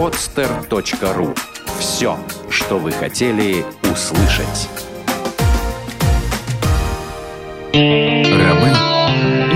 [0.00, 1.36] podster.ru
[1.78, 4.70] Все, что вы хотели услышать.
[7.74, 8.70] Рабы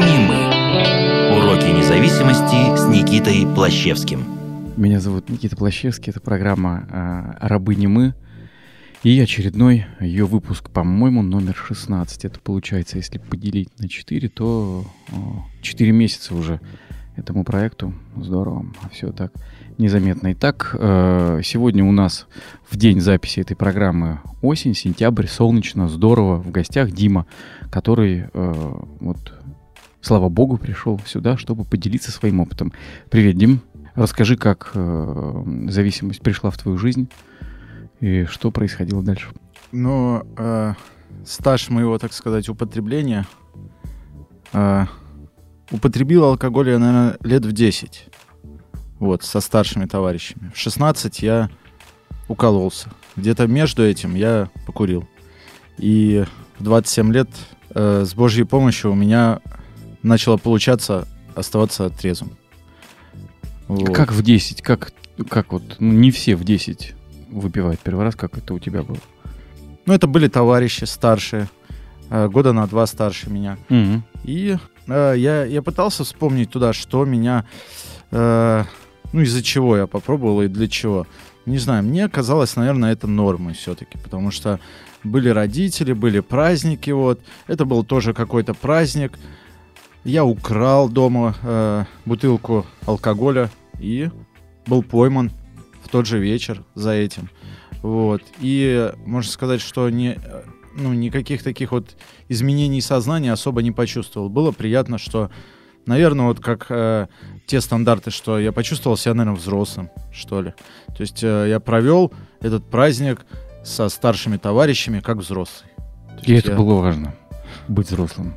[0.04, 1.38] не мы.
[1.38, 4.22] Уроки независимости с Никитой Плащевским.
[4.76, 8.12] Меня зовут Никита Плащевский, это программа э, «Рабы не мы».
[9.02, 12.26] И очередной ее выпуск, по-моему, номер 16.
[12.26, 16.60] Это получается, если поделить на 4, то о, 4 месяца уже
[17.16, 17.94] этому проекту.
[18.16, 19.32] Здорово, все так
[19.78, 20.32] незаметно.
[20.32, 22.26] Итак, э, сегодня у нас
[22.68, 26.36] в день записи этой программы осень, сентябрь, солнечно, здорово.
[26.36, 27.26] В гостях Дима,
[27.70, 29.32] который, э, вот,
[30.00, 32.72] слава богу, пришел сюда, чтобы поделиться своим опытом.
[33.10, 33.60] Привет, Дим.
[33.94, 37.08] Расскажи, как э, зависимость пришла в твою жизнь
[38.00, 39.28] и что происходило дальше.
[39.70, 40.74] Ну, э,
[41.24, 43.26] стаж моего, так сказать, употребления.
[44.52, 44.86] Э,
[45.70, 48.06] употребил алкоголь я, наверное, лет в 10.
[48.98, 50.50] Вот, со старшими товарищами.
[50.54, 51.50] В 16 я
[52.28, 52.90] укололся.
[53.16, 55.06] Где-то между этим я покурил.
[55.78, 56.24] И
[56.58, 57.28] в 27 лет
[57.70, 59.40] э, с Божьей помощью у меня
[60.02, 62.36] начало получаться оставаться трезвым.
[63.66, 63.94] Вот.
[63.94, 64.62] Как в 10?
[64.62, 64.92] Как,
[65.28, 66.94] как вот, ну, не все в 10
[67.30, 68.98] выпивают первый раз, как это у тебя было?
[69.86, 71.48] Ну, это были товарищи старшие,
[72.10, 73.58] э, года на два старше меня.
[73.68, 74.02] Угу.
[74.24, 77.44] И э, я, я пытался вспомнить туда, что меня,
[78.10, 78.64] э,
[79.12, 81.06] ну, из-за чего я попробовал и для чего.
[81.46, 84.60] Не знаю, мне казалось, наверное, это нормой все-таки, потому что
[85.02, 87.20] были родители, были праздники, вот.
[87.46, 89.18] Это был тоже какой-то праздник.
[90.04, 94.10] Я украл дома э, бутылку алкоголя и
[94.66, 95.30] был пойман
[95.82, 97.28] в тот же вечер за этим.
[97.82, 98.22] Вот.
[98.40, 100.18] И можно сказать, что не,
[100.76, 101.96] ну, никаких таких вот
[102.28, 104.28] изменений сознания особо не почувствовал.
[104.28, 105.30] Было приятно, что,
[105.86, 107.06] наверное, вот как э,
[107.46, 110.54] те стандарты, что я почувствовал себя, наверное, взрослым, что ли.
[110.88, 113.24] То есть э, я провел этот праздник
[113.64, 115.70] со старшими товарищами как взрослый.
[116.22, 116.56] И это я...
[116.56, 117.14] было важно,
[117.68, 118.34] быть взрослым.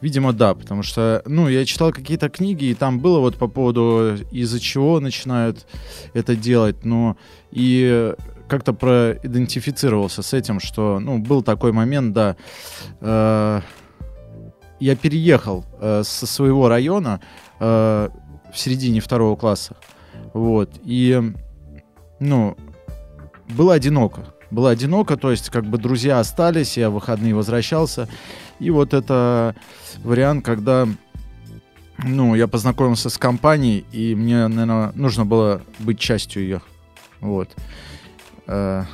[0.00, 4.16] Видимо, да, потому что, ну, я читал какие-то книги, и там было вот по поводу,
[4.32, 5.64] из-за чего начинают
[6.12, 7.16] это делать, но
[7.52, 8.12] и
[8.52, 12.36] как-то проидентифицировался с этим, что, ну, был такой момент, да,
[13.00, 13.60] э,
[14.78, 17.22] я переехал э, со своего района
[17.60, 18.10] э,
[18.52, 19.74] в середине второго класса,
[20.34, 21.32] вот, и,
[22.20, 22.54] ну,
[23.48, 28.06] было одиноко, было одиноко, то есть как бы друзья остались, я в выходные возвращался,
[28.58, 29.56] и вот это
[30.04, 30.86] вариант, когда
[32.04, 36.60] ну, я познакомился с компанией, и мне, наверное, нужно было быть частью ее.
[37.22, 37.48] Вот.
[38.46, 38.84] Э,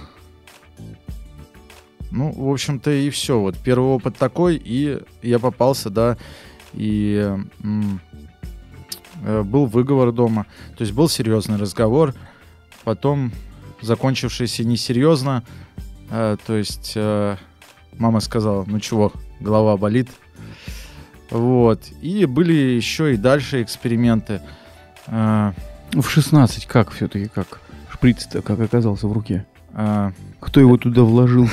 [2.10, 3.38] ну, в общем-то, и все.
[3.38, 6.16] Вот первый опыт такой, и я попался, да,
[6.72, 7.36] и
[9.24, 10.46] э, был выговор дома.
[10.76, 12.14] То есть был серьезный разговор,
[12.84, 13.32] потом
[13.82, 15.44] закончившийся несерьезно.
[16.10, 16.96] Э, то есть
[17.98, 20.08] мама сказала, ну чего, голова болит.
[21.30, 21.82] Вот.
[22.00, 24.40] И были еще и дальше эксперименты.
[25.06, 25.52] А,
[25.92, 27.60] в 16 как все-таки, как
[27.98, 29.46] шприц-то как оказался в руке?
[29.72, 31.48] А, Кто его туда вложил?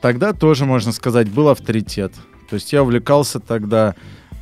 [0.00, 2.12] Тогда тоже, можно сказать, был авторитет.
[2.48, 3.94] То есть я увлекался тогда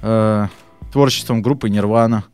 [0.02, 0.46] э,
[0.92, 2.24] творчеством группы Нирвана.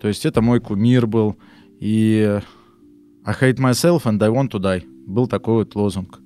[0.00, 1.36] То есть это мой кумир был.
[1.78, 2.40] И
[3.24, 4.82] I hate myself and I want to die.
[5.06, 6.20] Был такой вот лозунг,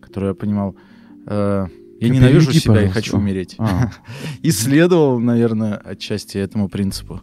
[0.00, 0.74] который я понимал.
[1.26, 1.66] Э,
[2.00, 2.98] я Ты ненавижу себя пожалуйста.
[2.98, 3.54] и хочу умереть.
[3.58, 3.90] А.
[4.42, 7.20] Исследовал, наверное, отчасти этому принципу.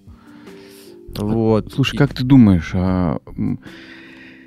[1.18, 1.74] Вот.
[1.74, 3.20] Слушай, как ты думаешь, а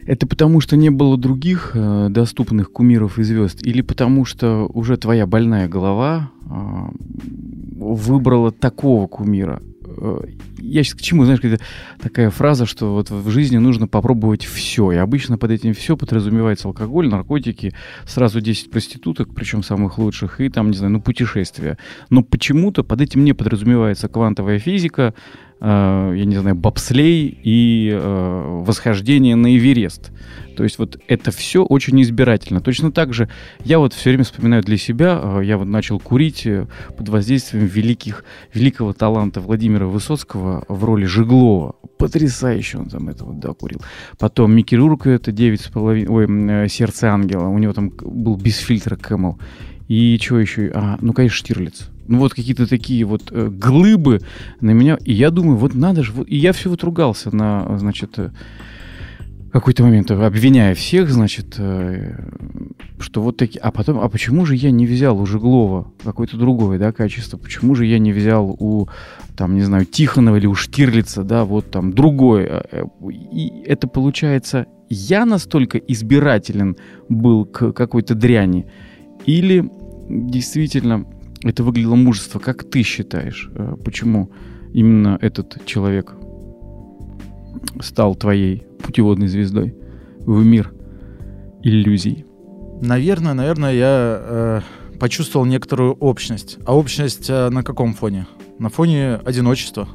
[0.05, 4.97] это потому, что не было других э, доступных кумиров и звезд, или потому, что уже
[4.97, 6.51] твоя больная голова э,
[7.77, 9.63] выбрала такого кумира?
[9.85, 10.25] Э,
[10.59, 11.41] я сейчас к чему, знаешь,
[12.01, 14.91] такая фраза, что вот в жизни нужно попробовать все.
[14.93, 17.73] И обычно под этим все подразумевается алкоголь, наркотики,
[18.07, 21.79] сразу 10 проституток, причем самых лучших, и там, не знаю, ну, путешествия.
[22.11, 25.15] Но почему-то под этим не подразумевается квантовая физика,
[25.63, 30.11] э, я не знаю, бобслей и э, восхождение на Эверест.
[30.57, 32.61] То есть вот это все очень избирательно.
[32.61, 33.29] Точно так же
[33.65, 36.67] я вот все время вспоминаю для себя, э, я вот начал курить э,
[36.97, 41.77] под воздействием великих, великого таланта Владимира Высоцкого в роли Жиглова.
[41.97, 43.81] Потрясающе он там это вот докурил.
[44.19, 48.59] Потом Микки Рурк, это девять с половиной, ой, Сердце ангела, у него там был без
[48.59, 49.39] фильтра Кэмл.
[49.89, 50.71] И чего еще?
[50.75, 51.89] А, ну, конечно, Штирлиц.
[52.09, 54.21] Ну, вот какие-то такие вот э, глыбы
[54.61, 54.99] на меня.
[55.05, 56.13] И я думаю, вот надо же.
[56.13, 58.19] Вот, и я все вот ругался на, значит,
[59.53, 62.15] какой-то момент обвиняя всех, значит, э,
[62.99, 63.61] что вот такие...
[63.61, 67.37] А потом, а почему же я не взял у Жеглова какое-то другое, да, качество?
[67.37, 68.89] Почему же я не взял у,
[69.37, 72.65] там, не знаю, Тихонова или у Штирлица, да, вот там другое?
[72.73, 72.85] Э,
[73.31, 76.77] и это получается, я настолько избирателен
[77.11, 78.67] был к какой-то дряни?
[79.27, 79.71] Или
[80.09, 81.07] действительно
[81.43, 82.39] это выглядело мужество?
[82.39, 84.31] Как ты считаешь, э, почему
[84.73, 86.15] именно этот человек
[87.81, 89.75] стал твоей путеводной звездой
[90.21, 90.73] в мир
[91.63, 92.25] иллюзий?
[92.81, 94.61] Наверное, наверное, я э,
[94.99, 96.59] почувствовал некоторую общность.
[96.65, 98.27] А общность э, на каком фоне?
[98.59, 99.89] На фоне одиночества.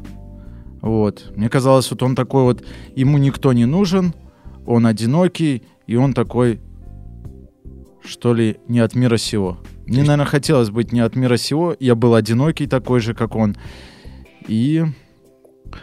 [0.82, 1.32] Вот.
[1.36, 2.64] Мне казалось, вот он такой вот,
[2.96, 4.14] ему никто не нужен,
[4.66, 6.60] он одинокий, и он такой,
[8.08, 9.58] что ли, не от мира сего.
[9.86, 11.76] Мне, наверное, хотелось быть не от мира сего.
[11.80, 13.56] Я был одинокий такой же, как он.
[14.48, 14.84] И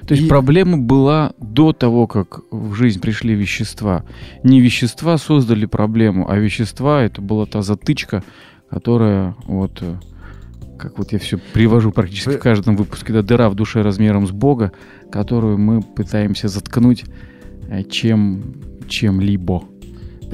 [0.07, 0.29] то есть и...
[0.29, 4.05] проблема была до того, как в жизнь пришли вещества.
[4.43, 8.23] Не вещества создали проблему, а вещества это была та затычка,
[8.69, 9.97] которая вот э,
[10.79, 12.39] как вот я все привожу практически Вы...
[12.39, 14.73] в каждом выпуске, да, дыра в душе размером с Бога,
[15.11, 17.05] которую мы пытаемся заткнуть
[17.69, 18.55] э, чем,
[18.89, 19.65] чем-либо.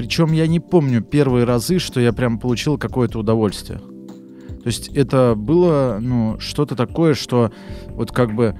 [0.01, 3.77] Причем я не помню первые разы, что я прям получил какое-то удовольствие.
[3.77, 7.51] То есть это было, ну, что-то такое, что
[7.89, 8.55] вот как бы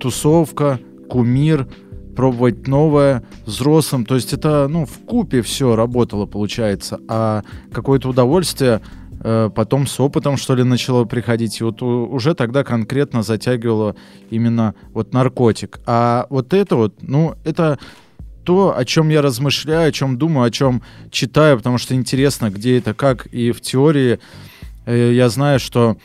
[0.00, 0.80] тусовка,
[1.10, 1.68] кумир,
[2.16, 4.06] пробовать новое взрослым.
[4.06, 7.00] То есть это, ну, в купе все работало, получается.
[7.06, 8.80] А какое-то удовольствие
[9.20, 11.60] э, потом с опытом, что ли, начало приходить.
[11.60, 13.94] И вот уже тогда конкретно затягивало
[14.30, 15.80] именно вот наркотик.
[15.84, 17.78] А вот это вот, ну, это
[18.44, 22.78] то, о чем я размышляю, о чем думаю, о чем читаю, потому что интересно, где
[22.78, 23.26] это, как.
[23.26, 24.20] И в теории
[24.86, 25.96] э, я знаю, что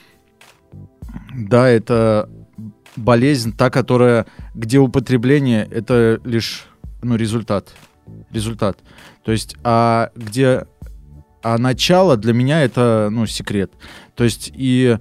[1.36, 2.30] да, это
[2.96, 6.66] болезнь, та, которая, где употребление, это лишь
[7.02, 7.70] ну, результат.
[8.32, 8.80] Результат.
[9.24, 10.66] То есть, а где
[11.42, 13.72] а начало для меня это ну, секрет.
[14.16, 14.98] То есть, и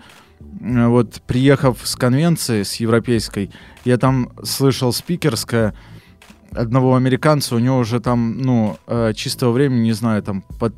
[0.61, 3.50] вот приехав с конвенции, с европейской,
[3.84, 5.75] я там слышал спикерское
[6.52, 10.74] одного американца, у него уже там, ну, э, чистого времени, не знаю, там под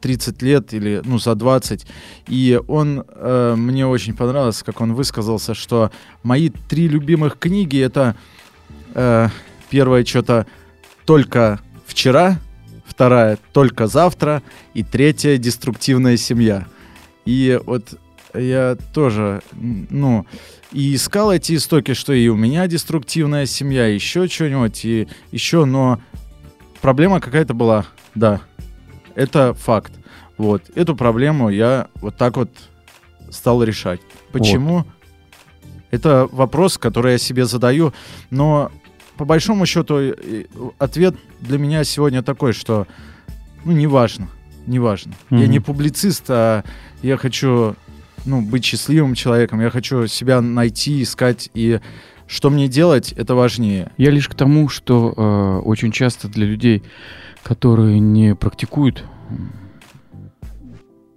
[0.00, 1.86] 30 лет или, ну, за 20.
[2.28, 5.90] И он, э, мне очень понравилось, как он высказался, что
[6.22, 8.14] мои три любимых книги это
[8.94, 9.28] э,
[9.70, 10.46] первое что-то
[11.04, 12.38] только вчера,
[12.86, 14.42] вторая только завтра
[14.74, 16.66] и третья деструктивная семья.
[17.24, 17.98] И вот
[18.34, 20.26] я тоже, ну,
[20.72, 26.00] и искал эти истоки, что и у меня деструктивная семья, еще что-нибудь, и еще, но
[26.80, 28.40] проблема какая-то была, да,
[29.14, 29.92] это факт.
[30.36, 30.62] Вот.
[30.74, 32.50] Эту проблему я вот так вот
[33.30, 34.00] стал решать.
[34.32, 34.78] Почему?
[34.78, 34.86] Вот.
[35.90, 37.92] Это вопрос, который я себе задаю,
[38.30, 38.70] но
[39.16, 40.14] по большому счету
[40.78, 42.86] ответ для меня сегодня такой, что
[43.64, 44.28] ну неважно,
[44.66, 45.14] неважно.
[45.30, 45.40] Mm-hmm.
[45.40, 46.62] Я не публицист, а
[47.02, 47.74] я хочу
[48.28, 51.80] ну, быть счастливым человеком, я хочу себя найти, искать и
[52.26, 53.90] что мне делать, это важнее.
[53.96, 56.82] Я лишь к тому, что э, очень часто для людей,
[57.42, 59.04] которые не практикуют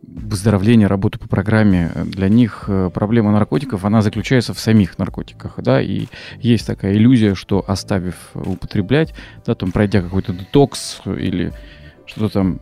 [0.03, 5.81] выздоровление, работу по программе, для них э, проблема наркотиков, она заключается в самих наркотиках, да,
[5.81, 6.07] и
[6.39, 9.13] есть такая иллюзия, что оставив употреблять,
[9.45, 11.51] да, там пройдя какой-то детокс или
[12.05, 12.59] что-то там,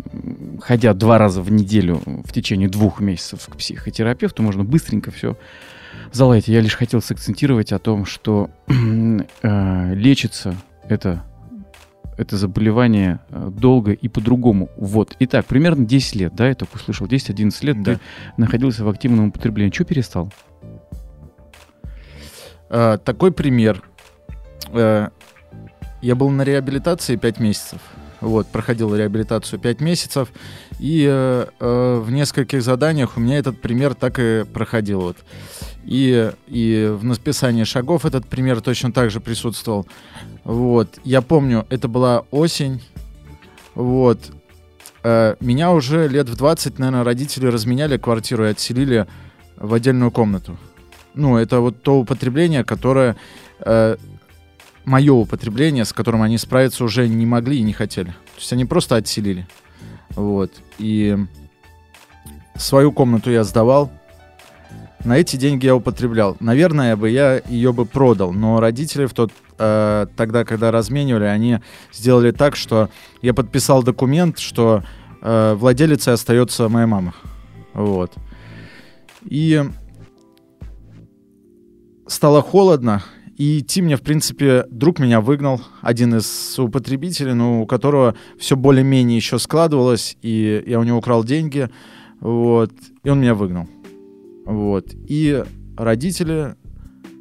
[0.61, 5.37] ходя два раза в неделю в течение двух месяцев к психотерапевту, можно быстренько все
[6.11, 6.47] заладить.
[6.47, 10.55] Я лишь хотел сакцентировать о том, что э, лечится
[10.87, 11.23] это
[12.19, 14.69] это заболевание э, долго и по-другому.
[14.75, 15.15] Вот.
[15.19, 17.93] Итак, примерно 10 лет, да, я только услышал, 10-11 лет да.
[17.93, 17.99] ты
[18.35, 19.73] находился в активном употреблении.
[19.73, 20.29] Что перестал?
[22.69, 23.83] А, такой пример.
[24.73, 25.11] А,
[26.01, 27.79] я был на реабилитации 5 месяцев.
[28.21, 30.29] Вот, проходил реабилитацию 5 месяцев.
[30.79, 35.01] И э, э, в нескольких заданиях у меня этот пример так и проходил.
[35.01, 35.17] Вот.
[35.85, 39.87] И, и в написании шагов этот пример точно так же присутствовал.
[40.43, 40.99] Вот.
[41.03, 42.81] Я помню, это была осень.
[43.75, 44.19] Вот.
[45.03, 49.07] Э, меня уже лет в 20, наверное, родители разменяли квартиру и отселили
[49.55, 50.57] в отдельную комнату.
[51.13, 53.15] Ну, это вот то употребление, которое...
[53.59, 53.95] Э,
[54.89, 58.09] мое употребление, с которым они справиться уже не могли и не хотели.
[58.09, 59.47] То есть они просто отселили.
[60.15, 60.51] Вот.
[60.79, 61.15] И
[62.55, 63.91] свою комнату я сдавал
[65.05, 66.35] на эти деньги я употреблял.
[66.39, 71.59] Наверное, бы я ее бы продал, но родители в тот э, тогда, когда разменивали, они
[71.93, 72.89] сделали так, что
[73.21, 74.83] я подписал документ, что
[75.21, 77.13] э, владелицей остается моя мама.
[77.73, 78.11] Вот.
[79.23, 79.63] И
[82.07, 83.01] стало холодно,
[83.39, 88.57] и идти мне, в принципе, друг меня выгнал, один из употребителей, ну, у которого все
[88.57, 91.69] более-менее еще складывалось, и я у него украл деньги,
[92.19, 93.65] вот, и он меня выгнал.
[94.45, 94.87] Вот.
[94.93, 95.41] И
[95.77, 96.55] родители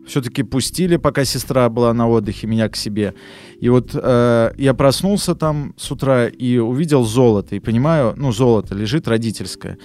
[0.08, 3.14] все-таки пустили, пока сестра была на отдыхе, меня к себе.
[3.60, 7.54] И вот э, я проснулся там с утра и увидел золото.
[7.54, 9.78] И понимаю, ну, золото лежит родительское.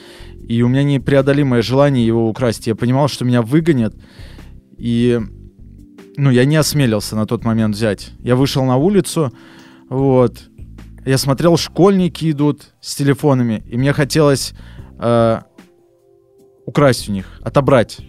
[0.48, 2.66] И у меня непреодолимое желание его украсть.
[2.66, 3.94] Я понимал, что меня выгонят.
[4.78, 5.20] И,
[6.18, 8.12] ну, я не осмелился на тот момент взять.
[8.20, 9.32] Я вышел на улицу,
[9.90, 10.44] вот.
[11.06, 13.64] Я смотрел, школьники идут с телефонами.
[13.68, 14.54] И мне хотелось
[15.00, 15.40] э,
[16.66, 18.00] украсть у них, отобрать.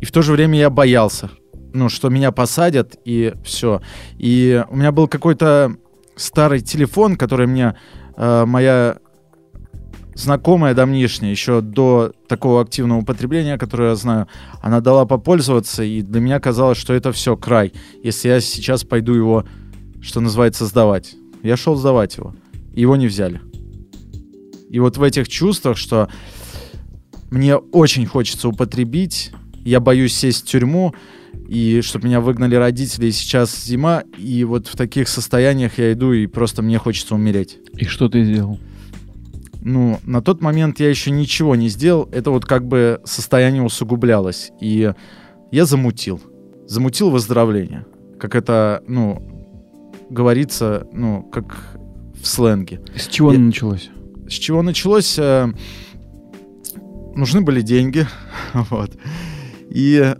[0.00, 1.30] И в то же время я боялся,
[1.72, 3.80] ну, что меня посадят, и все.
[4.16, 5.76] И у меня был какой-то
[6.16, 7.76] старый телефон, который мне
[8.16, 8.98] э, моя
[10.18, 14.26] знакомая давнишняя, еще до такого активного употребления, которое я знаю,
[14.60, 17.72] она дала попользоваться, и для меня казалось, что это все край,
[18.02, 19.44] если я сейчас пойду его,
[20.02, 21.14] что называется, сдавать.
[21.42, 22.34] Я шел сдавать его,
[22.74, 23.40] и его не взяли.
[24.68, 26.08] И вот в этих чувствах, что
[27.30, 29.30] мне очень хочется употребить,
[29.64, 30.94] я боюсь сесть в тюрьму,
[31.46, 36.12] и чтобы меня выгнали родители, и сейчас зима, и вот в таких состояниях я иду,
[36.12, 37.58] и просто мне хочется умереть.
[37.74, 38.58] И что ты сделал?
[39.60, 44.52] Ну, на тот момент я еще ничего не сделал, это вот как бы состояние усугублялось,
[44.60, 44.92] и
[45.50, 46.20] я замутил.
[46.66, 47.86] Замутил выздоровление,
[48.20, 49.22] как это, ну,
[50.10, 51.76] говорится, ну, как
[52.20, 52.80] в сленге.
[52.96, 53.38] С чего я...
[53.38, 53.90] началось?
[54.28, 55.18] С чего началось?
[55.18, 55.50] Э,
[57.14, 58.06] нужны были деньги,
[58.70, 58.96] вот.
[59.70, 60.14] И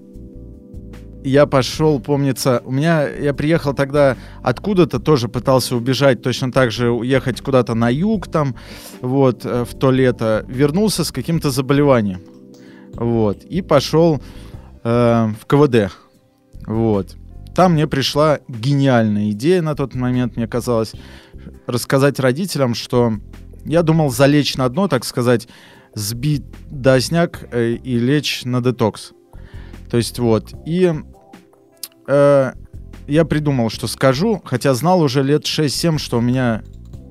[1.24, 6.90] я пошел, помнится, у меня, я приехал тогда откуда-то, тоже пытался убежать, точно так же
[6.90, 8.54] уехать куда-то на юг там,
[9.00, 12.20] вот, э, в то лето, вернулся с каким-то заболеванием,
[12.94, 14.22] вот, и пошел
[14.84, 15.92] э, в КВД,
[16.66, 17.16] вот.
[17.54, 20.92] Там мне пришла гениальная идея на тот момент, мне казалось,
[21.66, 23.14] рассказать родителям, что
[23.64, 25.48] я думал залечь на дно, так сказать,
[25.94, 29.12] сбить досняк э, и лечь на детокс.
[29.90, 30.52] То есть вот.
[30.66, 30.92] И
[32.06, 32.52] э,
[33.06, 36.62] я придумал, что скажу, хотя знал уже лет 6-7, что у меня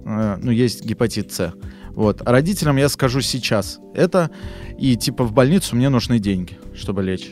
[0.05, 1.53] э, ну, есть гепатит С.
[1.89, 2.21] Вот.
[2.23, 4.29] А родителям я скажу сейчас это,
[4.77, 7.31] и типа в больницу мне нужны деньги, чтобы лечь.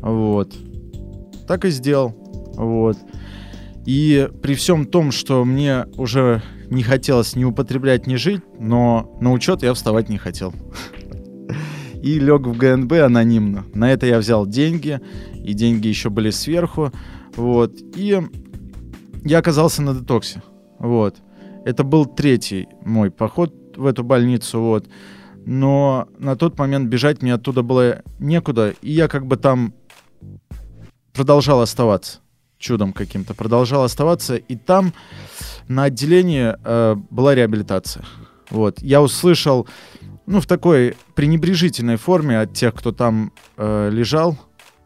[0.00, 0.54] Вот.
[1.46, 2.10] Так и сделал.
[2.56, 2.98] Вот.
[3.86, 9.32] И при всем том, что мне уже не хотелось ни употреблять, ни жить, но на
[9.32, 10.52] учет я вставать не хотел
[12.08, 13.66] и лег в ГНБ анонимно.
[13.74, 15.00] На это я взял деньги,
[15.34, 16.90] и деньги еще были сверху,
[17.36, 18.22] вот, и
[19.24, 20.42] я оказался на детоксе,
[20.78, 21.16] вот.
[21.66, 24.88] Это был третий мой поход в эту больницу, вот.
[25.44, 29.74] Но на тот момент бежать мне оттуда было некуда, и я как бы там
[31.12, 32.20] продолжал оставаться
[32.58, 34.94] чудом каким-то, продолжал оставаться, и там
[35.68, 38.04] на отделении э, была реабилитация.
[38.50, 38.80] Вот.
[38.80, 39.68] Я услышал
[40.28, 44.36] ну, в такой пренебрежительной форме от тех, кто там э, лежал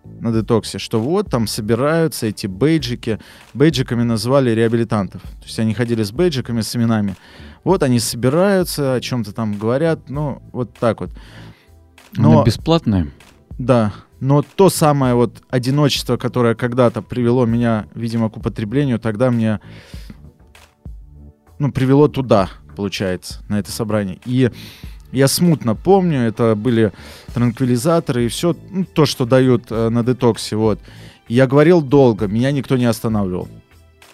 [0.05, 3.19] на детоксе, что вот там собираются эти бейджики.
[3.53, 5.21] Бейджиками называли реабилитантов.
[5.23, 7.17] То есть они ходили с бейджиками, с именами.
[7.65, 11.11] Вот они собираются, о чем-то там говорят, ну, вот так вот.
[12.13, 13.09] Но, Она бесплатная?
[13.59, 13.93] Да.
[14.21, 19.59] Но то самое вот одиночество, которое когда-то привело меня, видимо, к употреблению, тогда мне,
[21.59, 24.21] ну, привело туда, получается, на это собрание.
[24.25, 24.51] И
[25.13, 26.93] я смутно помню, это были
[27.35, 30.81] транквилизаторы и все, ну, то, что дают э, на детоксе, вот.
[31.29, 33.49] Я говорил долго, меня никто не останавливал.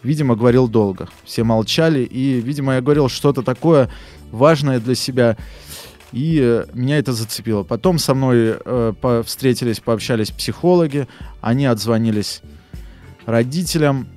[0.02, 1.08] Видимо, говорил долго.
[1.24, 3.90] Все молчали, и, видимо, я говорил что-то такое
[4.30, 5.36] важное для себя,
[6.12, 7.62] и э, меня это зацепило.
[7.62, 11.06] Потом со мной э, по встретились, пообщались психологи,
[11.40, 12.42] они отзвонились
[13.24, 14.08] родителям,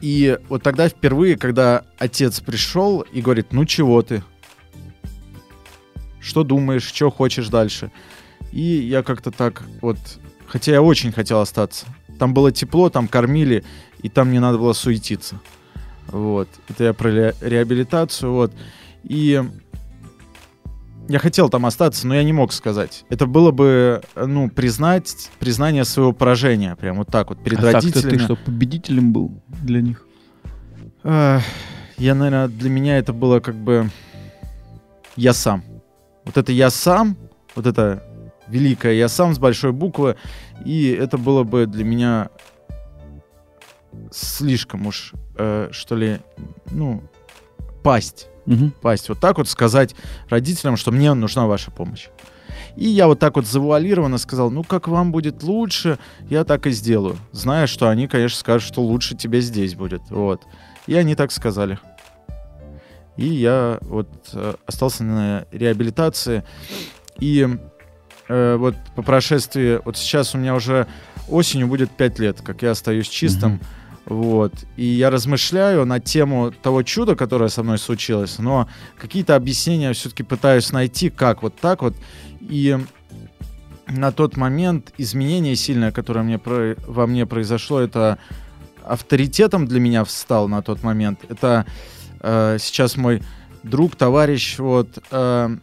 [0.00, 4.22] и вот тогда впервые, когда отец пришел и говорит, ну чего ты,
[6.24, 7.90] что думаешь, что хочешь дальше.
[8.50, 9.98] И я как-то так вот,
[10.46, 11.86] хотя я очень хотел остаться.
[12.18, 13.64] Там было тепло, там кормили,
[14.02, 15.40] и там не надо было суетиться.
[16.08, 16.48] Вот.
[16.68, 18.52] Это я про ре- реабилитацию, вот.
[19.02, 19.42] И
[21.08, 23.04] я хотел там остаться, но я не мог сказать.
[23.10, 28.16] Это было бы, ну, признать, признание своего поражения, прям вот так вот, перед а родителями.
[28.16, 30.06] ты что, победителем был для них?
[31.02, 33.90] я, наверное, для меня это было как бы
[35.16, 35.62] я сам.
[36.24, 37.16] Вот это я сам,
[37.54, 38.02] вот это
[38.48, 40.16] великое я сам с большой буквы,
[40.64, 42.30] и это было бы для меня
[44.10, 46.18] слишком уж, э, что ли,
[46.70, 47.02] ну,
[47.82, 48.28] пасть.
[48.46, 48.72] Угу.
[48.82, 49.08] Пасть.
[49.08, 49.94] Вот так вот сказать
[50.28, 52.08] родителям, что мне нужна ваша помощь.
[52.76, 56.70] И я вот так вот завуалированно сказал, ну, как вам будет лучше, я так и
[56.70, 57.16] сделаю.
[57.32, 60.02] Зная, что они, конечно, скажут, что лучше тебе здесь будет.
[60.10, 60.42] Вот.
[60.86, 61.78] И они так сказали.
[63.16, 66.44] И я вот э, остался на реабилитации.
[67.18, 67.48] И
[68.28, 70.86] э, вот по прошествии, вот сейчас у меня уже
[71.28, 73.54] осенью будет 5 лет, как я остаюсь чистым.
[73.54, 73.84] Mm-hmm.
[74.06, 74.52] Вот.
[74.76, 78.68] И я размышляю на тему того чуда, которое со мной случилось, но
[78.98, 81.94] какие-то объяснения все-таки пытаюсь найти, как вот так вот.
[82.40, 82.78] И
[83.86, 88.18] на тот момент изменение сильное, которое мне про, во мне произошло, это
[88.82, 91.20] авторитетом для меня встал на тот момент.
[91.28, 91.64] Это
[92.24, 93.22] э, сейчас мой
[93.62, 95.56] друг, товарищ, вот, э,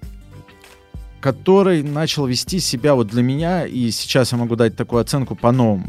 [1.20, 5.88] который начал вести себя вот для меня, и сейчас я могу дать такую оценку по-новому.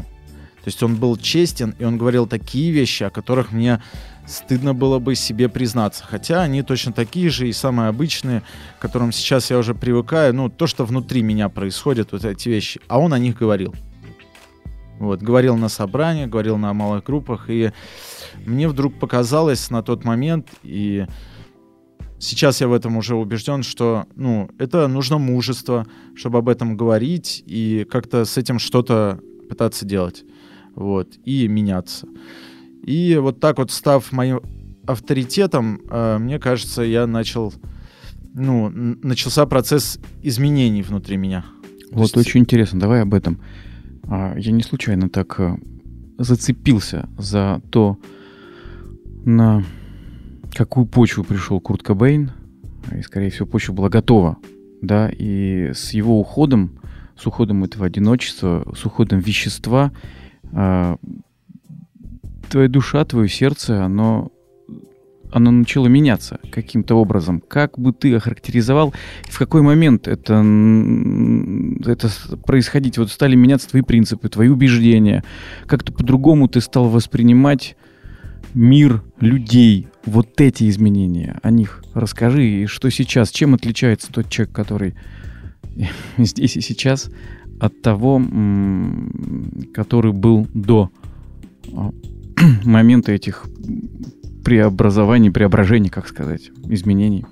[0.63, 3.81] То есть он был честен, и он говорил такие вещи, о которых мне
[4.25, 6.05] стыдно было бы себе признаться.
[6.07, 8.43] Хотя они точно такие же и самые обычные,
[8.79, 10.33] к которым сейчас я уже привыкаю.
[10.33, 12.79] Ну, то, что внутри меня происходит, вот эти вещи.
[12.87, 13.75] А он о них говорил.
[14.99, 17.49] Вот, говорил на собраниях, говорил на малых группах.
[17.49, 17.71] И
[18.45, 21.05] мне вдруг показалось на тот момент, и
[22.19, 25.85] сейчас я в этом уже убежден, что ну, это нужно мужество,
[26.15, 29.19] чтобы об этом говорить и как-то с этим что-то
[29.49, 30.23] пытаться делать
[30.75, 32.07] вот, и меняться.
[32.83, 34.41] И вот так вот, став моим
[34.85, 37.53] авторитетом, э, мне кажется, я начал,
[38.33, 41.45] ну, начался процесс изменений внутри меня.
[41.91, 42.17] Вот есть...
[42.17, 43.39] очень интересно, давай об этом.
[44.07, 45.57] А, я не случайно так э,
[46.17, 47.97] зацепился за то,
[49.25, 49.63] на
[50.53, 52.31] какую почву пришел Курт Кобейн,
[52.91, 54.37] и, скорее всего, почва была готова,
[54.81, 56.79] да, и с его уходом,
[57.17, 59.91] с уходом этого одиночества, с уходом вещества
[60.51, 60.97] а,
[62.49, 64.31] твоя душа, твое сердце, оно,
[65.33, 67.41] оно начало меняться каким-то образом.
[67.41, 70.35] Как бы ты охарактеризовал, в какой момент это,
[71.85, 72.09] это
[72.45, 72.97] происходить?
[72.99, 75.23] Вот стали меняться твои принципы, твои убеждения.
[75.65, 77.75] Как-то по-другому ты стал воспринимать
[78.53, 84.53] мир людей, вот эти изменения, о них расскажи, и что сейчас, чем отличается тот человек,
[84.53, 84.93] который
[86.17, 87.09] здесь и сейчас,
[87.59, 88.21] от того,
[89.73, 90.91] который был до
[91.73, 91.91] а,
[92.63, 93.45] момента этих
[94.43, 97.25] преобразований, преображений, как сказать, изменений?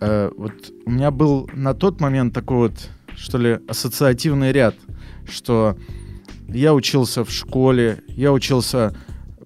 [0.00, 0.52] Э, вот
[0.86, 4.74] у меня был на тот момент такой вот, что ли, ассоциативный ряд,
[5.28, 5.76] что
[6.48, 8.94] я учился в школе, я учился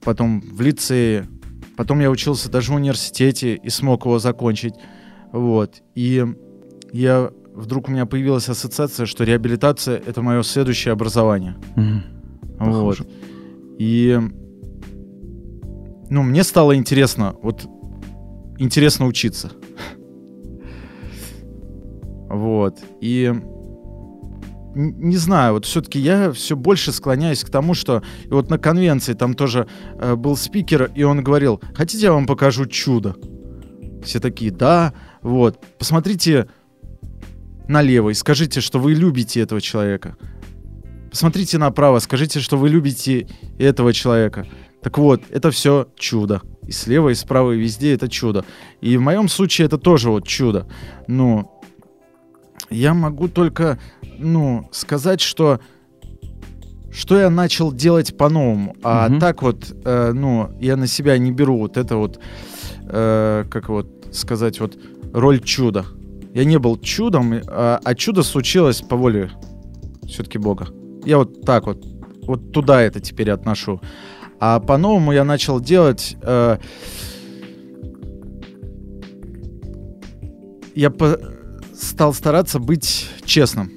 [0.04, 1.28] потом в лицее,
[1.76, 4.74] потом я учился даже в университете и смог его закончить.
[5.32, 5.82] Вот.
[5.94, 6.24] И
[6.92, 11.56] я вдруг у меня появилась ассоциация, что реабилитация— это мое следующее образование.
[11.76, 12.70] Угу.
[12.70, 13.06] Вот.
[13.78, 14.18] И
[16.12, 17.66] ну, мне стало интересно, вот
[18.58, 19.50] интересно учиться.
[22.28, 22.78] Вот.
[23.00, 23.32] И
[24.74, 29.14] не знаю, вот все-таки я все больше склоняюсь к тому, что и вот на конвенции
[29.14, 29.66] там тоже
[29.98, 33.16] э, был спикер, и он говорил, хотите я вам покажу чудо?
[34.04, 36.46] Все такие, да, вот, посмотрите
[37.68, 40.18] налево и скажите, что вы любите этого человека.
[41.10, 44.46] Посмотрите направо, скажите, что вы любите этого человека.
[44.82, 46.42] Так вот, это все чудо.
[46.66, 48.44] И слева, и справа, и везде это чудо.
[48.80, 50.66] И в моем случае это тоже вот чудо.
[51.06, 51.50] Ну,
[52.70, 53.78] я могу только,
[54.18, 55.60] ну, сказать, что
[56.92, 58.76] что я начал делать по-новому.
[58.82, 59.18] А угу.
[59.18, 62.20] так вот, э, ну, я на себя не беру вот это вот,
[62.84, 64.76] э, как вот сказать, вот
[65.14, 65.86] роль чуда.
[66.34, 69.30] Я не был чудом, а, а чудо случилось по воле
[70.06, 70.68] все-таки Бога.
[71.04, 71.84] Я вот так вот,
[72.22, 73.80] вот туда это теперь отношу.
[74.44, 76.16] А по-новому я начал делать...
[76.20, 76.58] Э,
[80.74, 81.16] я по
[81.72, 83.70] стал стараться быть честным.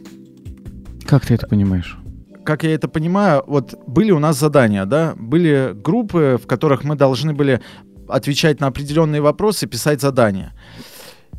[1.05, 1.99] Как ты это понимаешь?
[2.43, 6.95] Как я это понимаю, вот были у нас задания, да, были группы, в которых мы
[6.95, 7.61] должны были
[8.09, 10.55] отвечать на определенные вопросы, писать задания.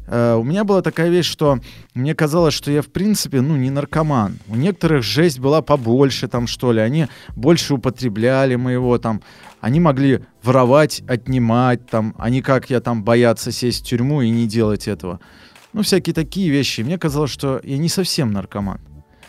[0.06, 1.58] Uh, у меня была такая вещь, что
[1.94, 4.38] мне казалось, что я, в принципе, ну, не наркоман.
[4.48, 6.80] У некоторых жесть была побольше, там, что ли.
[6.80, 9.22] Они больше употребляли моего, там.
[9.60, 12.14] Они могли воровать, отнимать, там.
[12.18, 15.18] Они, как я, там, боятся сесть в тюрьму и не делать этого.
[15.72, 16.82] Ну, всякие такие вещи.
[16.82, 18.80] Мне казалось, что я не совсем наркоман.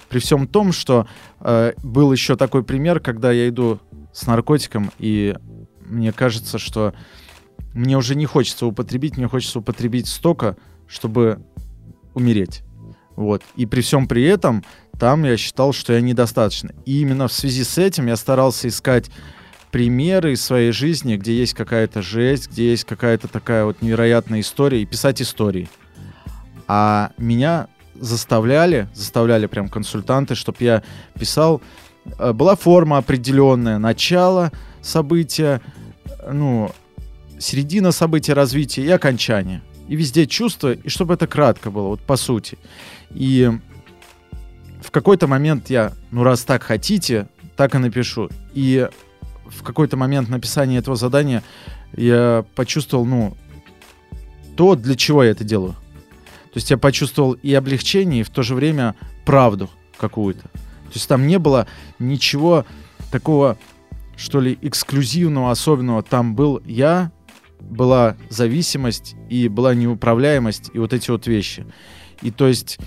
[0.10, 1.08] При всем том, что
[1.40, 3.80] uh, был еще такой пример, когда я иду
[4.14, 5.36] с наркотиком, и
[5.86, 6.94] мне кажется, что
[7.74, 11.42] мне уже не хочется употребить, мне хочется употребить столько, чтобы
[12.14, 12.64] умереть.
[13.16, 13.44] Вот.
[13.56, 14.64] И при всем при этом
[15.00, 16.72] там я считал, что я недостаточно.
[16.86, 19.10] И именно в связи с этим я старался искать
[19.72, 24.82] примеры из своей жизни, где есть какая-то жесть, где есть какая-то такая вот невероятная история,
[24.82, 25.70] и писать истории.
[26.68, 30.84] А меня заставляли, заставляли прям консультанты, чтобы я
[31.20, 31.62] писал.
[32.18, 35.62] Э, была форма определенная, начало события,
[36.32, 36.72] ну,
[37.40, 39.62] середина события, развития и окончание.
[39.88, 42.58] И везде чувство, и чтобы это кратко было, вот по сути.
[43.12, 43.50] И
[44.82, 48.30] в какой-то момент я, ну раз так хотите, так и напишу.
[48.54, 48.88] И
[49.46, 51.44] в какой-то момент написания этого задания
[51.96, 53.38] я почувствовал, ну,
[54.56, 55.74] то, для чего я это делаю.
[56.54, 58.96] То есть я почувствовал и облегчение, и в то же время
[59.26, 60.42] правду какую-то.
[60.42, 61.68] То есть там не было
[62.00, 62.66] ничего
[63.12, 63.58] такого,
[64.16, 66.02] что ли, эксклюзивного, особенного.
[66.02, 67.12] Там был я,
[67.60, 71.66] была зависимость и была неуправляемость, и вот эти вот вещи.
[72.22, 72.80] И то есть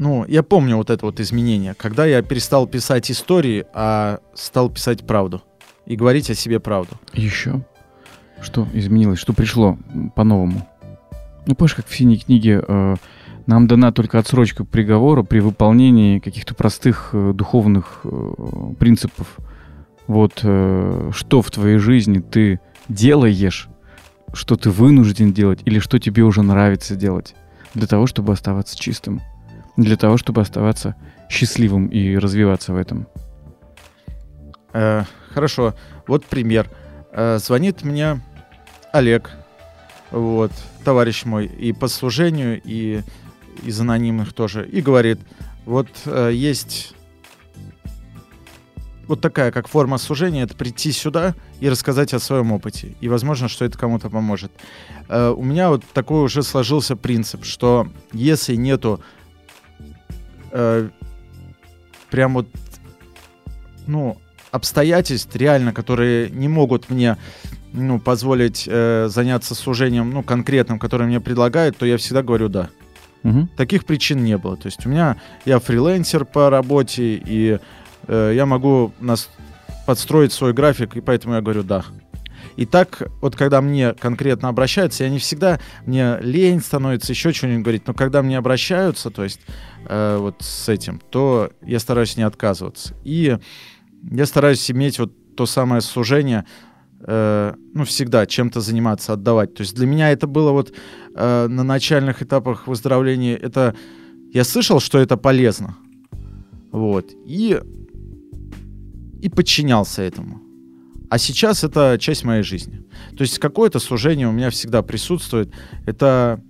[0.00, 5.06] ну, я помню вот это вот изменение, когда я перестал писать истории, а стал писать
[5.06, 5.42] правду
[5.84, 6.96] и говорить о себе правду.
[7.12, 7.62] Еще?
[8.40, 9.18] Что изменилось?
[9.18, 9.76] Что пришло
[10.16, 10.66] по-новому?
[11.46, 12.96] Ну, помнишь, как в синей книге э,
[13.46, 19.36] нам дана только отсрочка приговора при выполнении каких-то простых э, духовных э, принципов.
[20.10, 23.68] Вот э, что в твоей жизни ты делаешь,
[24.32, 27.36] что ты вынужден делать или что тебе уже нравится делать
[27.74, 29.22] для того, чтобы оставаться чистым
[29.76, 30.96] для того, чтобы оставаться
[31.28, 33.06] счастливым и развиваться в этом?
[34.72, 35.76] Э, хорошо.
[36.08, 36.68] Вот пример.
[37.12, 38.20] Э, звонит мне
[38.92, 39.30] Олег,
[40.10, 40.50] вот,
[40.84, 43.02] товарищ мой, и по служению, и
[43.62, 45.20] из анонимных тоже, и говорит,
[45.66, 46.96] вот э, есть
[49.10, 52.94] вот такая, как форма служения, это прийти сюда и рассказать о своем опыте.
[53.00, 54.52] И, возможно, что это кому-то поможет.
[55.08, 59.00] Э, у меня вот такой уже сложился принцип, что если нету
[60.52, 60.88] э,
[62.08, 62.46] прям вот,
[63.88, 64.16] ну,
[64.52, 67.16] обстоятельств реально, которые не могут мне
[67.72, 72.70] ну, позволить э, заняться служением, ну, конкретным, которое мне предлагают, то я всегда говорю «да».
[73.24, 73.48] Угу.
[73.56, 74.56] Таких причин не было.
[74.56, 77.58] То есть у меня, я фрилансер по работе, и
[78.06, 79.28] э, я могу нас
[79.86, 81.84] подстроить свой график, и поэтому я говорю «да».
[82.56, 87.62] И так, вот когда мне конкретно обращаются, я не всегда, мне лень становится еще что-нибудь
[87.62, 89.40] говорить, но когда мне обращаются, то есть
[89.86, 92.94] э, вот с этим, то я стараюсь не отказываться.
[93.04, 93.38] И
[94.10, 96.44] я стараюсь иметь вот то самое служение,
[97.06, 99.54] э, ну, всегда чем-то заниматься, отдавать.
[99.54, 100.72] То есть для меня это было вот
[101.14, 103.74] э, на начальных этапах выздоровления, это
[104.32, 105.76] я слышал, что это полезно.
[106.72, 107.10] Вот.
[107.26, 107.60] И,
[109.22, 110.40] и подчинялся этому.
[111.10, 112.84] А сейчас это часть моей жизни.
[113.16, 115.52] То есть какое-то служение у меня всегда присутствует.
[115.84, 116.40] Это,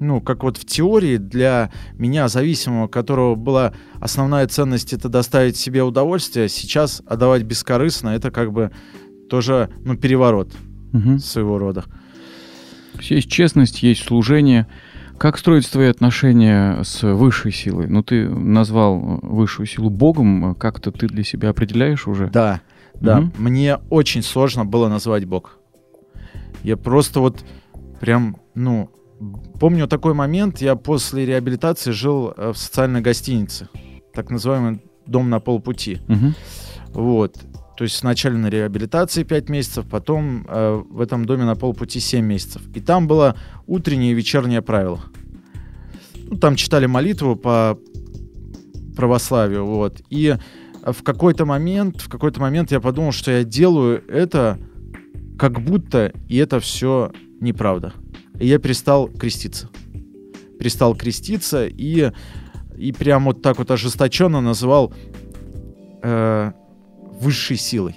[0.00, 5.82] ну, как вот в теории для меня, зависимого, которого была основная ценность, это доставить себе
[5.82, 8.70] удовольствие, сейчас отдавать бескорыстно, это как бы
[9.28, 10.52] тоже, ну, переворот
[10.94, 11.18] угу.
[11.18, 11.84] своего рода.
[13.00, 14.66] Есть честность, есть служение.
[15.22, 17.86] Как строятся твои отношения с высшей силой?
[17.86, 22.26] Ну, ты назвал высшую силу Богом, как-то ты для себя определяешь уже?
[22.26, 22.60] Да,
[22.94, 23.30] да, угу.
[23.38, 25.60] мне очень сложно было назвать Бог.
[26.64, 27.44] Я просто вот
[28.00, 28.90] прям, ну,
[29.60, 33.68] помню такой момент, я после реабилитации жил э, в социальной гостинице,
[34.12, 36.00] так называемый дом на полпути.
[36.08, 37.00] Угу.
[37.00, 37.36] Вот.
[37.76, 42.24] То есть сначала на реабилитации 5 месяцев, потом э, в этом доме на полпути 7
[42.24, 42.62] месяцев.
[42.74, 45.00] И там было утреннее и вечернее правило.
[46.30, 47.78] Ну, там читали молитву по
[48.96, 50.02] православию, вот.
[50.10, 50.36] И
[50.84, 54.58] в какой-то момент, в какой-то момент я подумал, что я делаю это
[55.38, 57.92] как будто, и это все неправда.
[58.38, 59.68] И я перестал креститься.
[60.58, 62.12] Перестал креститься и,
[62.76, 64.92] и прям вот так вот ожесточенно называл
[66.02, 66.52] э,
[67.22, 67.96] высшей силой.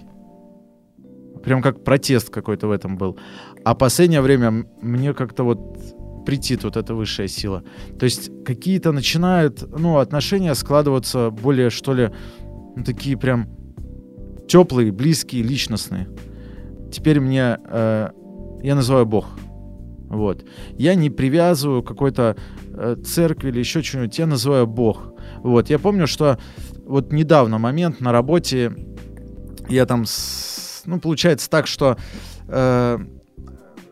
[1.43, 3.17] Прям как протест какой-то в этом был.
[3.63, 5.77] А последнее время мне как-то вот
[6.25, 7.63] притит вот эта высшая сила.
[7.99, 12.11] То есть какие-то начинают, ну, отношения складываться более, что ли,
[12.75, 13.47] ну, такие прям
[14.47, 16.07] теплые, близкие, личностные.
[16.91, 18.09] Теперь мне, э,
[18.63, 19.27] я называю Бог.
[20.07, 20.45] Вот.
[20.77, 22.35] Я не привязываю какой-то
[22.73, 25.13] э, церкви или еще что-нибудь, я называю Бог.
[25.43, 25.69] Вот.
[25.69, 26.38] Я помню, что
[26.85, 28.73] вот недавно момент на работе,
[29.69, 31.97] я там, с, ну, получается так, что
[32.47, 32.99] э,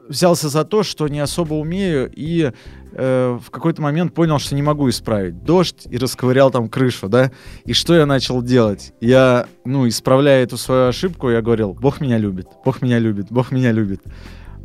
[0.08, 2.52] взялся за то, что не особо умею, и
[2.92, 7.32] э, в какой-то момент понял, что не могу исправить дождь, и расковырял там крышу, да.
[7.66, 8.94] И что я начал делать?
[9.02, 13.52] Я, ну, исправляя эту свою ошибку, я говорил, Бог меня любит, Бог меня любит, Бог
[13.52, 14.02] меня любит.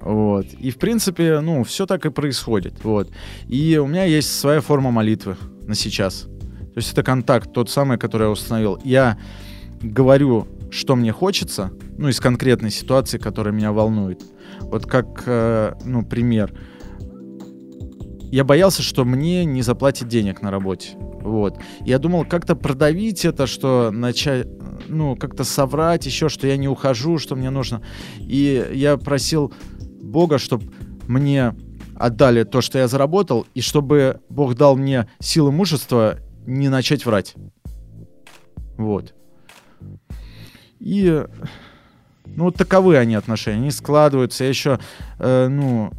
[0.00, 0.46] Вот.
[0.58, 2.84] И, в принципе, ну, все так и происходит.
[2.84, 3.10] Вот.
[3.48, 6.22] И у меня есть своя форма молитвы на сейчас.
[6.22, 8.78] То есть это контакт, тот самый, который я установил.
[8.84, 9.18] Я
[9.82, 14.22] говорю, что мне хочется, ну, из конкретной ситуации, которая меня волнует.
[14.60, 16.54] Вот как, э, ну, пример.
[18.30, 20.96] я боялся, что мне не заплатят денег на работе.
[20.98, 21.58] Вот.
[21.80, 24.46] Я думал как-то продавить это, что начать,
[24.88, 27.82] ну, как-то соврать еще, что я не ухожу, что мне нужно.
[28.18, 29.52] И я просил
[30.00, 30.72] Бога, чтобы
[31.06, 31.54] мне
[31.96, 37.34] отдали то, что я заработал, и чтобы Бог дал мне силы мужества не начать врать.
[38.76, 39.14] Вот.
[40.80, 41.24] И
[42.26, 43.58] ну, вот таковы они отношения.
[43.58, 44.44] Они складываются.
[44.44, 44.78] Я еще,
[45.18, 45.92] э, ну,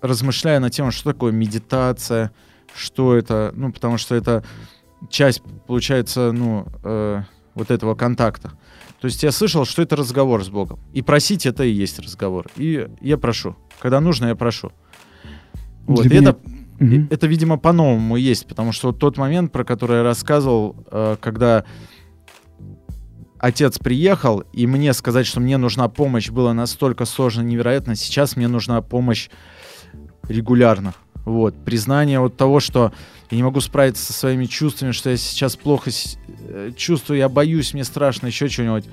[0.00, 2.32] размышляю над тем, что такое медитация,
[2.74, 4.44] что это, ну, потому что это
[5.10, 7.22] часть, получается, ну, э,
[7.54, 8.52] вот этого контакта.
[9.00, 10.80] То есть я слышал, что это разговор с Богом.
[10.92, 12.46] И просить это и есть разговор.
[12.56, 13.56] И я прошу.
[13.78, 14.72] Когда нужно, я прошу.
[15.86, 16.04] Вот.
[16.06, 16.36] И это,
[16.80, 17.06] угу.
[17.10, 21.64] это, видимо, по-новому есть, потому что вот тот момент, про который я рассказывал, э, когда
[23.38, 27.96] отец приехал, и мне сказать, что мне нужна помощь, было настолько сложно, невероятно.
[27.96, 29.28] Сейчас мне нужна помощь
[30.28, 30.94] регулярно.
[31.24, 32.92] Вот, признание вот того, что
[33.30, 35.90] я не могу справиться со своими чувствами, что я сейчас плохо
[36.48, 38.86] э, чувствую, я боюсь, мне страшно, еще чего-нибудь.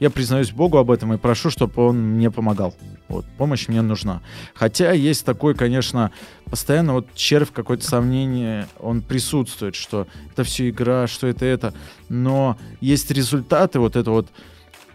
[0.00, 2.74] Я признаюсь Богу об этом и прошу, чтобы Он мне помогал.
[3.08, 4.22] Вот, помощь мне нужна.
[4.54, 6.10] Хотя есть такой, конечно,
[6.46, 11.74] постоянно вот червь, какое-то сомнение, он присутствует, что это все игра, что это это.
[12.08, 14.28] Но есть результаты вот это вот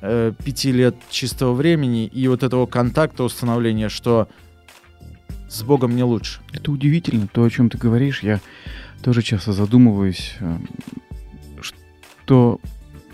[0.02, 4.28] э, пяти лет чистого времени и вот этого контакта установления, что
[5.48, 6.42] с Богом не лучше.
[6.52, 8.24] Это удивительно, то, о чем ты говоришь.
[8.24, 8.42] Я
[9.04, 10.58] тоже часто задумываюсь, э,
[11.62, 12.60] что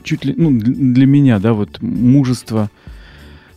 [0.04, 2.70] чуть ли, ну, для меня, да, вот мужество,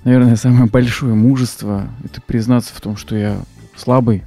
[0.04, 3.38] наверное, самое большое мужество, это признаться в том, что я
[3.76, 4.22] слабый,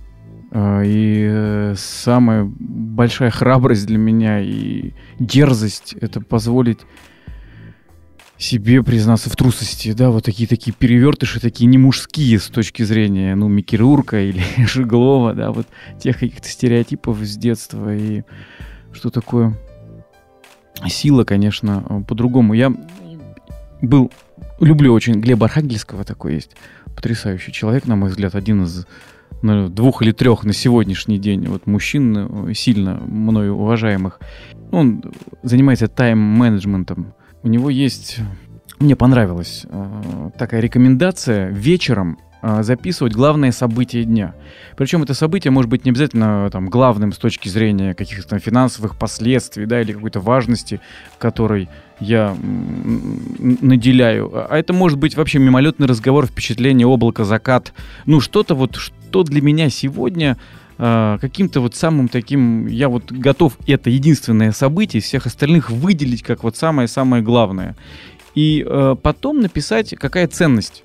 [0.51, 6.79] э, и э, самая большая храбрость для меня и дерзость это позволить
[8.37, 13.35] себе признаться в трусости, да, вот такие такие перевертыши, такие не мужские с точки зрения,
[13.35, 15.67] ну, Микки Рурка или Жиглова, да, вот
[16.01, 18.23] тех каких-то стереотипов с детства и
[18.93, 19.55] что такое
[20.87, 22.53] сила, конечно, по-другому.
[22.53, 22.73] Я
[23.81, 24.11] был,
[24.59, 26.51] люблю очень Глеба Архангельского, такой есть
[26.95, 28.87] потрясающий человек, на мой взгляд, один из
[29.41, 34.19] ну, двух или трех на сегодняшний день вот мужчин сильно мною уважаемых.
[34.71, 35.03] Он
[35.43, 37.13] занимается тайм-менеджментом,
[37.43, 38.19] у него есть...
[38.79, 44.33] Мне понравилась э, такая рекомендация вечером э, записывать главное событие дня.
[44.75, 49.65] Причем это событие может быть не обязательно там, главным с точки зрения каких-то финансовых последствий
[49.65, 50.79] да, или какой-то важности,
[51.17, 51.67] которой
[51.99, 54.31] я наделяю.
[54.33, 57.73] А это может быть вообще мимолетный разговор, впечатление, облако, закат.
[58.05, 60.37] Ну, что-то вот, что для меня сегодня
[60.77, 66.21] э, каким-то вот самым таким, я вот готов это единственное событие из всех остальных выделить
[66.21, 67.75] как вот самое-самое главное.
[68.35, 70.83] И э, потом написать, какая ценность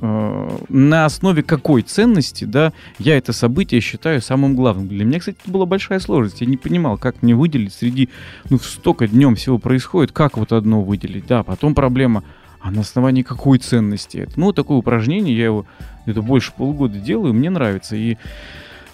[0.00, 4.88] э, на основе какой ценности, да, я это событие считаю самым главным.
[4.88, 6.40] Для меня, кстати, это была большая сложность.
[6.40, 8.08] Я не понимал, как мне выделить среди,
[8.48, 12.24] ну, столько днем всего происходит, как вот одно выделить, да, потом проблема,
[12.60, 14.38] а на основании какой ценности это?
[14.38, 15.66] Ну, такое упражнение, я его
[16.06, 18.16] это больше полугода делаю, мне нравится, и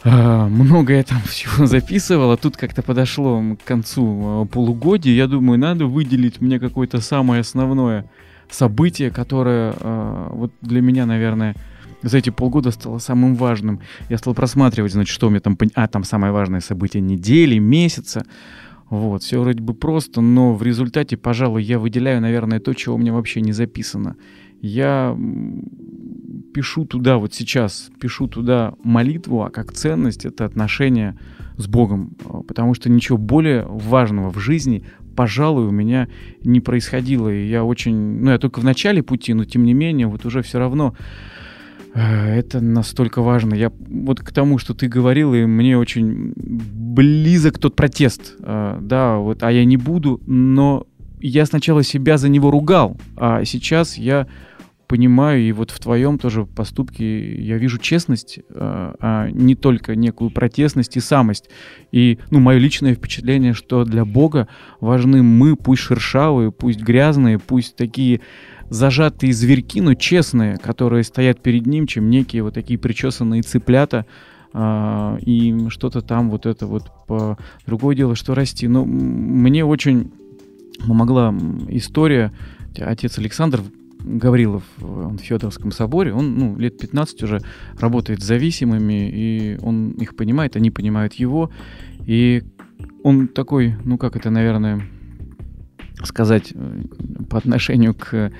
[0.04, 5.12] а, много я там всего записывал, а тут как-то подошло к концу а, полугодия.
[5.12, 8.04] Я думаю, надо выделить мне какое-то самое основное
[8.50, 11.54] событие, которое а, вот для меня, наверное,
[12.02, 13.80] за эти полгода стало самым важным.
[14.08, 15.56] Я стал просматривать, значит, что у меня там...
[15.74, 18.24] А, там самое важное событие недели, месяца.
[18.88, 22.98] Вот, все вроде бы просто, но в результате, пожалуй, я выделяю, наверное, то, чего у
[22.98, 24.16] меня вообще не записано.
[24.60, 25.16] Я
[26.54, 31.18] пишу туда вот сейчас, пишу туда молитву, а как ценность это отношение
[31.56, 34.84] с Богом, а, потому что ничего более важного в жизни,
[35.16, 36.08] пожалуй, у меня
[36.44, 37.28] не происходило.
[37.28, 40.42] И я очень, ну, я только в начале пути, но тем не менее, вот уже
[40.42, 40.94] все равно
[41.94, 43.54] э, это настолько важно.
[43.54, 49.16] Я вот к тому, что ты говорил, и мне очень близок тот протест, э, да,
[49.16, 50.86] вот, а я не буду, но
[51.20, 54.26] я сначала себя за него ругал, а сейчас я
[54.86, 60.30] понимаю, и вот в твоем тоже поступке я вижу честность, а, а не только некую
[60.30, 61.48] протестность и самость.
[61.92, 64.48] И, ну, мое личное впечатление, что для Бога
[64.80, 68.20] важны мы, пусть шершавые, пусть грязные, пусть такие
[68.68, 74.06] зажатые зверьки, но честные, которые стоят перед ним, чем некие вот такие причесанные цыплята,
[74.52, 77.36] а, и что-то там вот это вот по...
[77.66, 78.68] Другое дело, что расти.
[78.68, 80.10] Но мне очень
[80.86, 81.34] помогла
[81.68, 82.32] история.
[82.78, 83.62] Отец Александр
[84.06, 87.40] Гаврилов, он в Федоровском соборе, он ну, лет 15 уже
[87.78, 91.50] работает с зависимыми, и он их понимает, они понимают его.
[92.06, 92.44] И
[93.02, 94.80] он такой, ну как это, наверное,
[96.04, 96.82] сказать э,
[97.28, 98.32] по отношению к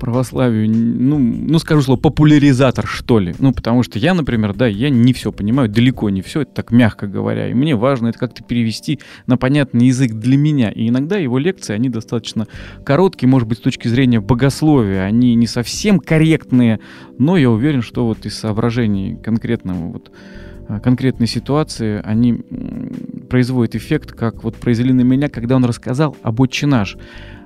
[0.00, 3.34] православию, ну, ну, скажу слово, популяризатор, что ли.
[3.38, 6.72] Ну, потому что я, например, да, я не все понимаю, далеко не все, это так
[6.72, 7.48] мягко говоря.
[7.48, 10.70] И мне важно это как-то перевести на понятный язык для меня.
[10.70, 12.48] И иногда его лекции, они достаточно
[12.84, 15.04] короткие, может быть, с точки зрения богословия.
[15.04, 16.80] Они не совсем корректные,
[17.18, 20.10] но я уверен, что вот из соображений конкретного вот
[20.78, 22.44] конкретной ситуации, они
[23.28, 26.96] производят эффект, как вот произвели на меня, когда он рассказал об «Отче наш»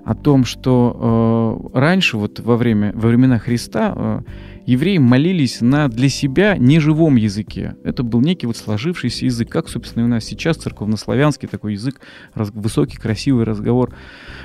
[0.05, 4.21] о том, что э, раньше, вот во, время, во времена Христа, э,
[4.67, 7.77] евреи молились на для себя неживом языке.
[7.85, 12.01] Это был некий вот сложившийся язык, как, собственно, и у нас сейчас церковнославянский такой язык,
[12.35, 13.95] раз, высокий, красивый разговор,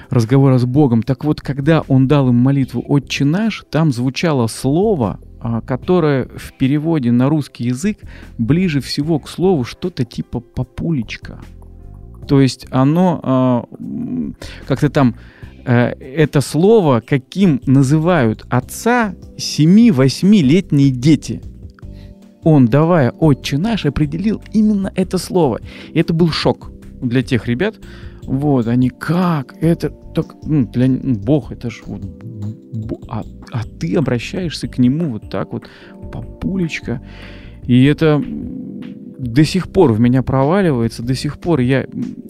[0.10, 1.04] разговора с Богом.
[1.04, 5.29] Так вот, когда он дал им молитву «Отче наш», там звучало слово, э,
[5.66, 7.98] которое в переводе на русский язык
[8.38, 11.40] ближе всего к слову что-то типа «папулечка».
[12.28, 14.32] То есть оно э,
[14.68, 15.16] как-то там
[15.66, 21.42] Э, это слово, каким называют отца 7-8-летние дети.
[22.44, 25.60] Он, давая «Отче наш», определил именно это слово.
[25.94, 26.72] И это был шок
[27.02, 27.76] для тех ребят.
[28.24, 29.56] Вот, они как?
[29.62, 32.04] Это так, ну, для ну, Бог, это же вот,
[33.08, 35.70] а, а ты обращаешься к нему вот так вот,
[36.12, 37.02] папулечка.
[37.66, 38.24] И это
[39.20, 41.86] до сих пор в меня проваливается, до сих пор я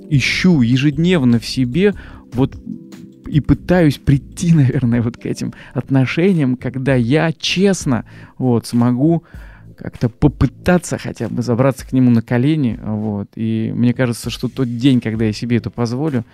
[0.09, 1.93] ищу ежедневно в себе
[2.33, 2.55] вот
[3.27, 8.05] и пытаюсь прийти, наверное, вот к этим отношениям, когда я честно
[8.37, 9.23] вот смогу
[9.79, 13.29] как-то попытаться хотя бы забраться к нему на колени, вот.
[13.35, 16.25] И мне кажется, что тот день, когда я себе это позволю,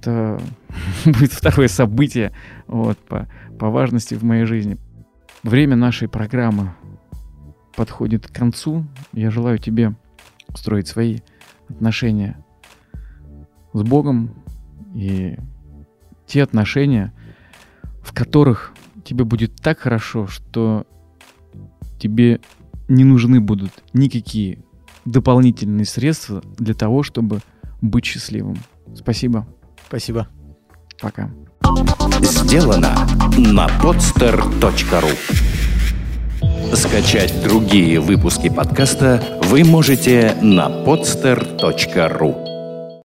[0.00, 0.40] это
[1.04, 2.32] будет второе событие
[2.66, 4.78] вот, по, по важности в моей жизни.
[5.42, 6.72] Время нашей программы
[7.76, 8.86] подходит к концу.
[9.12, 9.94] Я желаю тебе
[10.54, 11.18] строить свои
[11.68, 12.42] отношения
[13.74, 14.34] с Богом
[14.94, 15.36] и
[16.26, 17.12] те отношения,
[18.02, 18.72] в которых
[19.04, 20.86] тебе будет так хорошо, что
[21.98, 22.40] тебе
[22.88, 24.58] не нужны будут никакие
[25.04, 27.40] дополнительные средства для того, чтобы
[27.80, 28.56] быть счастливым.
[28.94, 29.46] Спасибо.
[29.86, 30.28] Спасибо.
[31.00, 31.30] Пока.
[32.20, 32.94] Сделано
[33.36, 35.08] на podster.ru
[36.74, 42.47] Скачать другие выпуски подкаста вы можете на podster.ru